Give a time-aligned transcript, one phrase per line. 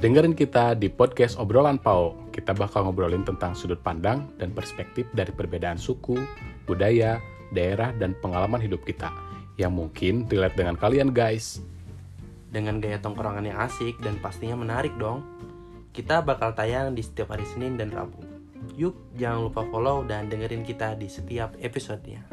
[0.00, 2.16] Dengerin kita di podcast Obrolan Pau.
[2.32, 6.16] Kita bakal ngobrolin tentang sudut pandang dan perspektif dari perbedaan suku,
[6.64, 7.20] budaya,
[7.52, 9.12] daerah, dan pengalaman hidup kita.
[9.60, 11.60] Yang mungkin relate dengan kalian guys.
[12.48, 15.20] Dengan gaya tongkrongan yang asik dan pastinya menarik dong.
[15.92, 18.24] Kita bakal tayang di setiap hari Senin dan Rabu.
[18.80, 22.24] Yuk, jangan lupa follow dan dengerin kita di setiap episodenya.